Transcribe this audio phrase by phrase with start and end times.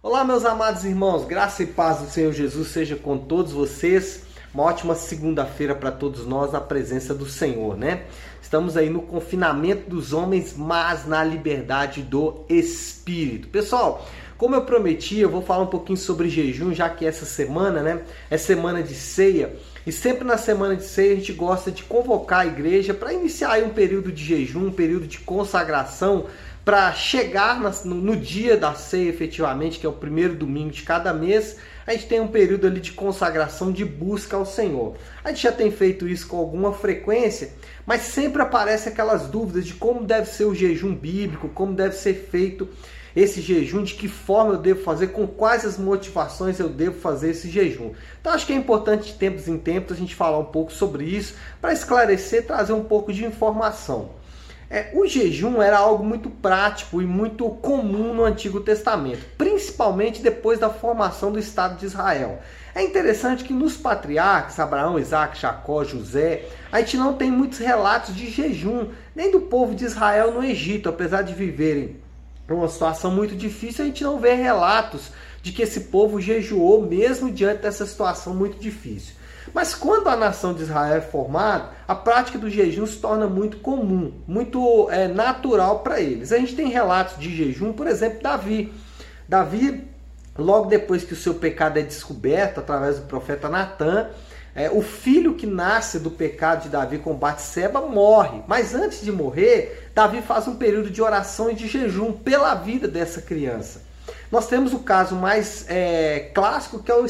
[0.00, 4.22] Olá, meus amados irmãos, graça e paz do Senhor Jesus seja com todos vocês.
[4.54, 8.04] Uma ótima segunda-feira para todos nós na presença do Senhor, né?
[8.40, 13.48] Estamos aí no confinamento dos homens, mas na liberdade do Espírito.
[13.48, 14.06] Pessoal,
[14.36, 18.02] como eu prometi, eu vou falar um pouquinho sobre jejum, já que essa semana, né,
[18.30, 19.56] é semana de ceia.
[19.88, 23.58] E sempre na semana de ceia a gente gosta de convocar a igreja para iniciar
[23.62, 26.26] um período de jejum, um período de consagração
[26.62, 31.56] para chegar no, dia da ceia efetivamente, que é o primeiro domingo de cada mês,
[31.86, 34.94] a gente tem um período ali de consagração, de busca ao Senhor.
[35.24, 37.52] A gente já tem feito isso com alguma frequência,
[37.86, 42.28] mas sempre aparecem aquelas dúvidas de como deve ser o jejum bíblico, como deve ser
[42.30, 42.68] feito
[43.18, 47.30] esse jejum, de que forma eu devo fazer, com quais as motivações eu devo fazer
[47.30, 47.92] esse jejum.
[48.20, 51.04] Então acho que é importante de tempos em tempos a gente falar um pouco sobre
[51.04, 54.10] isso, para esclarecer, trazer um pouco de informação.
[54.70, 60.58] É, o jejum era algo muito prático e muito comum no Antigo Testamento, principalmente depois
[60.58, 62.38] da formação do Estado de Israel.
[62.74, 68.14] É interessante que nos patriarcas, Abraão, Isaac, Jacó, José, a gente não tem muitos relatos
[68.14, 71.96] de jejum, nem do povo de Israel no Egito, apesar de viverem
[72.48, 75.10] numa situação muito difícil, a gente não vê relatos
[75.42, 79.14] de que esse povo jejuou mesmo diante dessa situação muito difícil.
[79.54, 83.58] Mas quando a nação de Israel é formada, a prática do jejum se torna muito
[83.58, 86.32] comum, muito é, natural para eles.
[86.32, 88.72] A gente tem relatos de jejum, por exemplo, Davi.
[89.28, 89.84] Davi,
[90.36, 94.10] logo depois que o seu pecado é descoberto através do profeta Natan,
[94.58, 98.42] é, o filho que nasce do pecado de Davi com Batseba morre.
[98.48, 102.88] Mas antes de morrer, Davi faz um período de oração e de jejum pela vida
[102.88, 103.82] dessa criança.
[104.32, 107.06] Nós temos o caso mais é, clássico, que é o,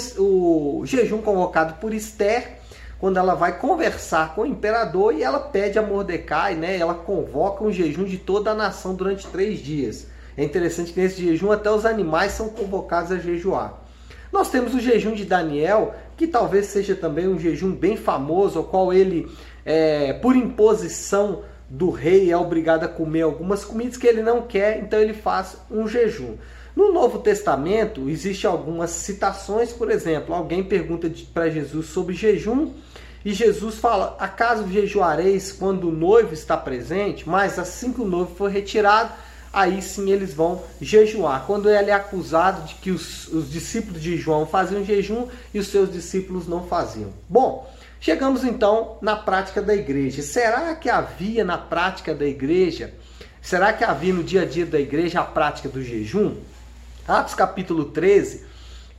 [0.80, 2.58] o jejum convocado por Esther,
[3.00, 6.76] quando ela vai conversar com o imperador e ela pede a Mordecai, né?
[6.76, 10.06] Ela convoca um jejum de toda a nação durante três dias.
[10.36, 13.88] É interessante que nesse jejum até os animais são convocados a jejuar.
[14.30, 18.64] Nós temos o jejum de Daniel, que talvez seja também um jejum bem famoso, ao
[18.64, 19.30] qual ele,
[19.64, 24.80] é, por imposição do rei, é obrigado a comer algumas comidas que ele não quer,
[24.80, 26.34] então ele faz um jejum.
[26.74, 32.72] No Novo Testamento, existem algumas citações, por exemplo, alguém pergunta para Jesus sobre jejum
[33.24, 37.28] e Jesus fala: Acaso jejuareis quando o noivo está presente?
[37.28, 39.12] Mas assim que o noivo for retirado,
[39.58, 41.44] aí sim eles vão jejuar.
[41.46, 45.66] Quando ele é acusado de que os, os discípulos de João faziam jejum e os
[45.66, 47.12] seus discípulos não faziam.
[47.28, 47.68] Bom,
[48.00, 50.22] chegamos então na prática da igreja.
[50.22, 52.94] Será que havia na prática da igreja?
[53.42, 56.36] Será que havia no dia a dia da igreja a prática do jejum?
[57.06, 58.46] Atos capítulo 13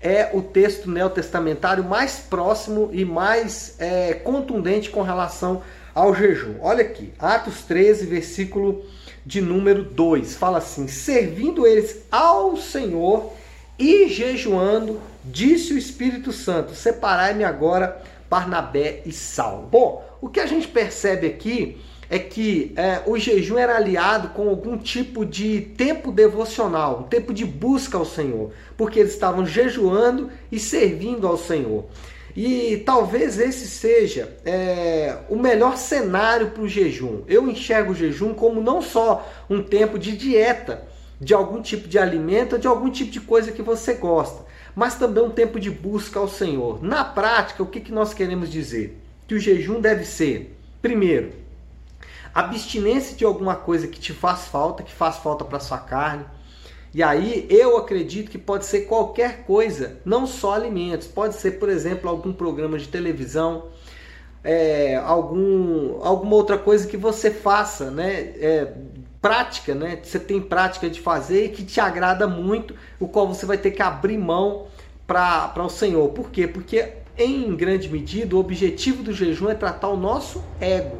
[0.02, 5.62] é o texto neotestamentário mais próximo e mais é, contundente com relação
[6.00, 6.56] ao jejum.
[6.62, 8.86] Olha aqui, Atos 13, versículo
[9.26, 13.34] de número 2, fala assim: Servindo eles ao Senhor
[13.78, 19.68] e jejuando, disse o Espírito Santo: Separai-me agora Barnabé e Saulo.
[19.68, 24.50] Bom, o que a gente percebe aqui é que é, o jejum era aliado com
[24.50, 30.32] algum tipo de tempo devocional, um tempo de busca ao Senhor, porque eles estavam jejuando
[30.50, 31.86] e servindo ao Senhor.
[32.42, 37.22] E talvez esse seja é, o melhor cenário para o jejum.
[37.28, 40.88] Eu enxergo o jejum como não só um tempo de dieta
[41.20, 45.22] de algum tipo de alimento de algum tipo de coisa que você gosta, mas também
[45.22, 46.82] um tempo de busca ao Senhor.
[46.82, 48.98] Na prática, o que, que nós queremos dizer?
[49.28, 51.34] Que o jejum deve ser, primeiro,
[52.34, 56.24] abstinência de alguma coisa que te faz falta, que faz falta para sua carne.
[56.94, 61.08] E aí eu acredito que pode ser qualquer coisa, não só alimentos.
[61.08, 63.66] Pode ser, por exemplo, algum programa de televisão,
[64.44, 68.34] é, algum, alguma outra coisa que você faça, né?
[68.40, 68.74] É,
[69.22, 70.00] prática, né?
[70.02, 73.72] Você tem prática de fazer e que te agrada muito, o qual você vai ter
[73.72, 74.68] que abrir mão
[75.06, 76.10] para o Senhor.
[76.10, 76.48] Por quê?
[76.48, 80.98] Porque em grande medida o objetivo do jejum é tratar o nosso ego.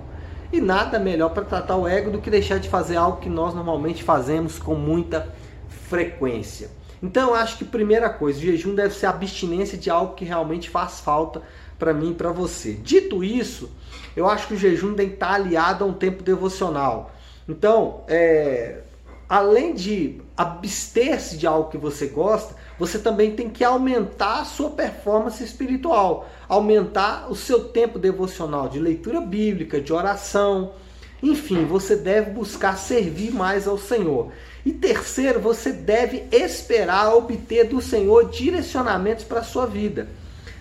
[0.52, 3.54] E nada melhor para tratar o ego do que deixar de fazer algo que nós
[3.54, 5.34] normalmente fazemos com muita
[5.70, 6.70] frequência.
[7.02, 11.00] Então eu acho que primeira coisa, jejum deve ser abstinência de algo que realmente faz
[11.00, 11.42] falta
[11.78, 12.74] para mim e para você.
[12.74, 13.72] Dito isso,
[14.16, 17.12] eu acho que o jejum tem que estar aliado a um tempo devocional.
[17.48, 18.82] Então, é,
[19.30, 24.72] além de abster-se de algo que você gosta, você também tem que aumentar a sua
[24.72, 30.74] performance espiritual, aumentar o seu tempo devocional de leitura bíblica, de oração.
[31.22, 34.32] Enfim, você deve buscar servir mais ao Senhor.
[34.70, 40.08] E terceiro, você deve esperar obter do Senhor direcionamentos para a sua vida.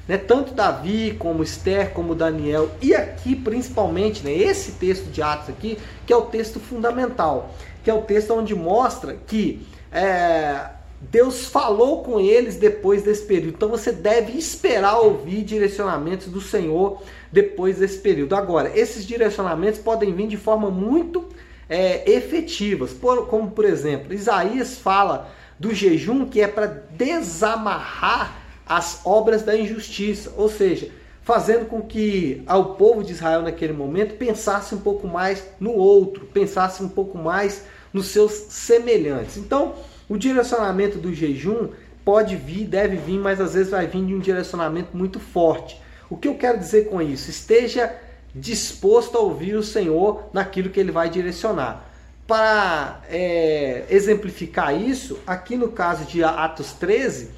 [0.08, 0.16] Né?
[0.16, 5.76] Tanto Davi, como Esther, como Daniel, e aqui principalmente, né, esse texto de Atos aqui,
[6.06, 10.70] que é o texto fundamental, que é o texto onde mostra que é,
[11.02, 13.56] Deus falou com eles depois desse período.
[13.56, 18.34] Então você deve esperar ouvir direcionamentos do Senhor depois desse período.
[18.34, 21.28] Agora, esses direcionamentos podem vir de forma muito
[21.68, 29.00] é, efetivas, por, como por exemplo, Isaías fala do jejum que é para desamarrar as
[29.04, 30.90] obras da injustiça, ou seja,
[31.22, 36.26] fazendo com que o povo de Israel naquele momento pensasse um pouco mais no outro,
[36.26, 39.36] pensasse um pouco mais nos seus semelhantes.
[39.36, 39.74] Então,
[40.08, 41.68] o direcionamento do jejum
[42.04, 45.80] pode vir, deve vir, mas às vezes vai vir de um direcionamento muito forte.
[46.08, 47.28] O que eu quero dizer com isso?
[47.28, 47.94] Esteja
[48.40, 51.84] disposto a ouvir o Senhor naquilo que ele vai direcionar.
[52.26, 57.30] Para é, exemplificar isso, aqui no caso de Atos 13,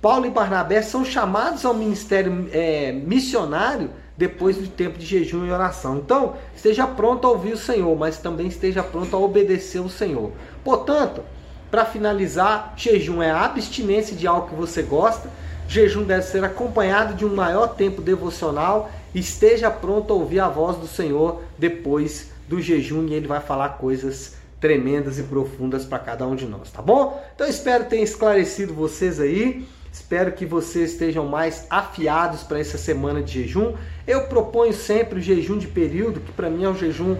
[0.00, 5.50] Paulo e Barnabé são chamados ao ministério é, missionário depois do tempo de jejum e
[5.50, 5.98] oração.
[5.98, 10.32] Então, esteja pronto a ouvir o Senhor, mas também esteja pronto a obedecer o Senhor.
[10.64, 11.22] Portanto,
[11.70, 15.28] para finalizar, jejum é a abstinência de algo que você gosta.
[15.68, 18.90] Jejum deve ser acompanhado de um maior tempo devocional.
[19.16, 23.70] Esteja pronto a ouvir a voz do Senhor depois do jejum e ele vai falar
[23.70, 27.18] coisas tremendas e profundas para cada um de nós, tá bom?
[27.34, 29.66] Então espero ter esclarecido vocês aí.
[29.90, 33.72] Espero que vocês estejam mais afiados para essa semana de jejum.
[34.06, 37.16] Eu proponho sempre o jejum de período, que para mim é o jejum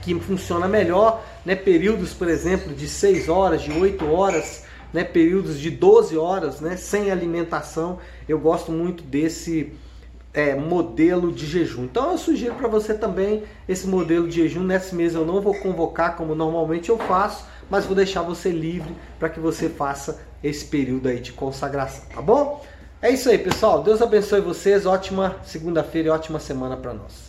[0.00, 1.54] que funciona melhor, né?
[1.54, 5.04] Períodos, por exemplo, de 6 horas, de 8 horas, né?
[5.04, 6.78] Períodos de 12 horas, né?
[6.78, 7.98] Sem alimentação.
[8.26, 9.74] Eu gosto muito desse
[10.32, 11.84] é, modelo de jejum.
[11.84, 14.62] Então eu sugiro para você também esse modelo de jejum.
[14.62, 18.94] Nesse mês eu não vou convocar como normalmente eu faço, mas vou deixar você livre
[19.18, 22.64] para que você faça esse período aí de consagração, tá bom?
[23.02, 23.82] É isso aí, pessoal.
[23.82, 24.84] Deus abençoe vocês.
[24.84, 27.18] Ótima segunda-feira e ótima semana para nós.